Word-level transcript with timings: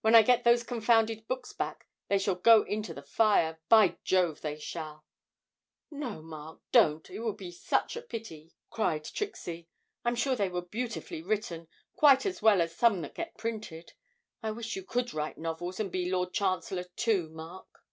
When 0.00 0.16
I 0.16 0.22
get 0.22 0.42
those 0.42 0.64
confounded 0.64 1.28
books 1.28 1.52
back 1.52 1.86
they 2.08 2.18
shall 2.18 2.34
go 2.34 2.62
into 2.62 2.92
the 2.92 3.04
fire 3.04 3.60
by 3.68 3.98
Jove 4.02 4.40
they 4.40 4.58
shall!' 4.58 5.04
'No, 5.92 6.20
Mark, 6.22 6.60
don't, 6.72 7.08
it 7.08 7.20
would 7.20 7.36
be 7.36 7.52
such 7.52 7.94
a 7.94 8.02
pity,' 8.02 8.52
cried 8.68 9.04
Trixie. 9.04 9.68
'I'm 10.04 10.16
sure 10.16 10.34
they 10.34 10.48
were 10.48 10.60
beautifully 10.62 11.22
written; 11.22 11.68
quite 11.94 12.26
as 12.26 12.42
well 12.42 12.60
as 12.60 12.74
some 12.74 13.00
that 13.02 13.14
get 13.14 13.38
printed. 13.38 13.92
I 14.42 14.50
wish 14.50 14.74
you 14.74 14.82
could 14.82 15.14
write 15.14 15.38
novels 15.38 15.78
and 15.78 15.92
be 15.92 16.10
Lord 16.10 16.32
Chancellor 16.34 16.86
too, 16.96 17.28
Mark.' 17.30 17.84